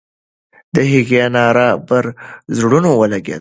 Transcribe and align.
د 0.75 0.77
هغې 0.91 1.23
ناره 1.35 1.69
پر 1.87 2.03
زړونو 2.57 2.89
ولګېده. 2.95 3.29